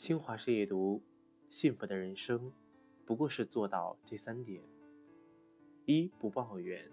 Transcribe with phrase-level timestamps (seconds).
[0.00, 1.02] 新华社阅读：
[1.50, 2.50] 幸福的人生，
[3.04, 4.64] 不过是做到这三点：
[5.84, 6.90] 一、不抱怨，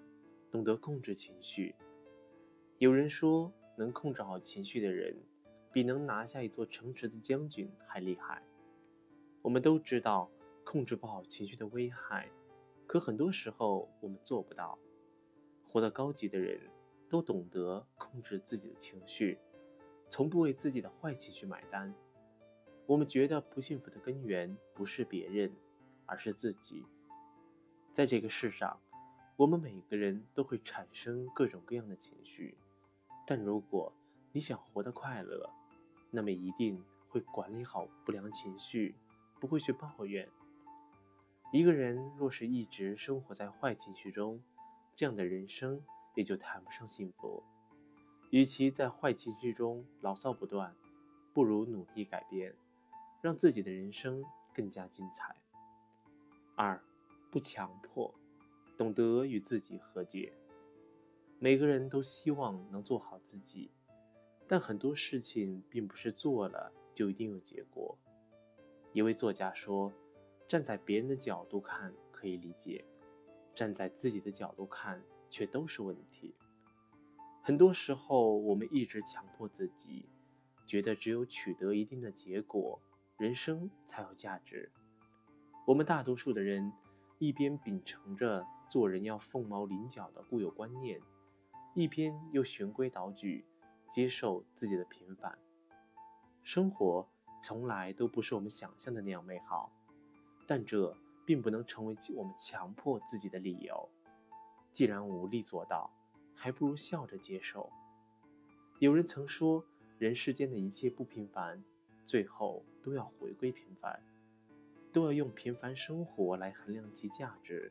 [0.52, 1.74] 懂得控制情绪。
[2.80, 5.16] 有人说，能控制好情绪的人，
[5.72, 8.44] 比能拿下一座城池的将军还厉害。
[9.42, 10.30] 我们都知道
[10.66, 12.30] 控制不好情绪的危害，
[12.86, 14.78] 可很多时候我们做不到。
[15.66, 16.60] 活得高级的人，
[17.08, 19.40] 都懂得控制自己的情绪，
[20.10, 21.96] 从不为自己的坏情绪买单。
[22.88, 25.52] 我们觉得不幸福的根源不是别人，
[26.06, 26.86] 而是自己。
[27.92, 28.80] 在这个世上，
[29.36, 32.58] 我们每个人都会产生各种各样的情绪，
[33.26, 33.92] 但如果
[34.32, 35.50] 你想活得快乐，
[36.10, 38.96] 那么一定会管理好不良情绪，
[39.42, 40.30] 不会去抱怨。
[41.52, 44.42] 一个人若是一直生活在坏情绪中，
[44.96, 45.84] 这样的人生
[46.16, 47.44] 也就谈不上幸福。
[48.30, 50.74] 与其在坏情绪中牢骚不断，
[51.34, 52.56] 不如努力改变。
[53.22, 55.36] 让自己的人生更加精彩。
[56.56, 56.82] 二，
[57.32, 58.14] 不强迫，
[58.78, 60.34] 懂得与自己和解。
[61.40, 63.72] 每个人都希望能做好自己，
[64.48, 67.98] 但很多事情并不是做了就一定有结果。
[68.94, 69.94] 一位作家说
[70.48, 72.84] ：“站在别人的角度看可以理解，
[73.54, 76.34] 站在自己的角度看却都是问题。”
[77.44, 80.10] 很多时候，我们一直强迫自己，
[80.66, 82.82] 觉得只有取得一定的结果。
[83.18, 84.72] 人生才有价值。
[85.66, 86.72] 我们大多数的人，
[87.18, 91.02] 一边秉承着做人要凤毛麟角的固有观念，
[91.74, 93.44] 一边又循规蹈矩，
[93.92, 95.36] 接受自己的平凡。
[96.44, 97.10] 生活
[97.42, 99.72] 从来都不是我们想象的那样美好，
[100.46, 103.90] 但这并不能成为我们强迫自己的理由。
[104.72, 105.92] 既然无力做到，
[106.36, 107.72] 还不如笑着接受。
[108.78, 109.66] 有人曾说，
[109.98, 111.64] 人世间的一切不平凡。
[112.08, 114.02] 最后都要回归平凡，
[114.94, 117.70] 都要用平凡生活来衡量其价值。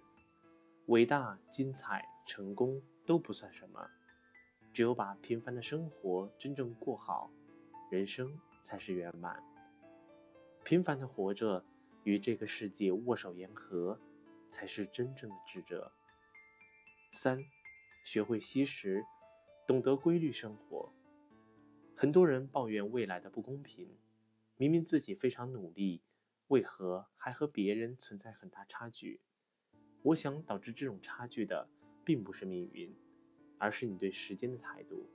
[0.89, 3.89] 伟大、精彩、成功都不算什么，
[4.75, 7.31] 只有把平凡的生活真正过好，
[7.91, 9.43] 人生才是圆满。
[10.63, 11.65] 平凡的活着，
[12.05, 13.99] 与这个世界握手言和，
[14.51, 15.91] 才是真正的智者。
[17.11, 17.43] 三，
[18.05, 19.03] 学会惜时，
[19.67, 20.93] 懂得规律生活。
[21.97, 23.89] 很多人抱怨未来的不公平。
[24.59, 26.03] 明明自己非常努力，
[26.49, 29.21] 为何还和别人存在很大差距？
[30.03, 31.69] 我想导致这种差距的，
[32.03, 32.97] 并不是命运，
[33.59, 35.11] 而是你对时间的态度。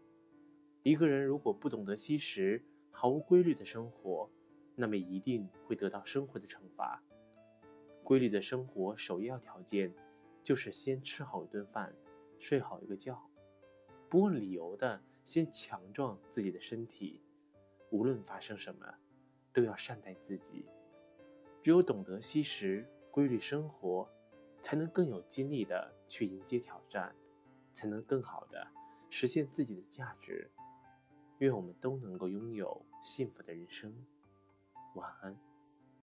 [0.83, 4.29] 一个人如果不懂得惜时，毫无规律的生活，
[4.75, 7.03] 那么一定会得到生活的惩罚。
[8.03, 9.91] 规律的生活首要条件，
[10.43, 11.95] 就是先吃好一顿饭，
[12.37, 13.19] 睡好一个觉，
[14.07, 17.23] 不问理由的先强壮自己的身体，
[17.89, 18.85] 无论发生什么。
[19.53, 20.65] 都要善待自己，
[21.61, 24.07] 只有懂得惜时、规律生活，
[24.61, 27.15] 才能更有精力的去迎接挑战，
[27.73, 28.67] 才能更好的
[29.09, 30.49] 实现自己的价值。
[31.39, 33.93] 愿我们都能够拥有幸福的人生。
[34.95, 35.50] 晚安。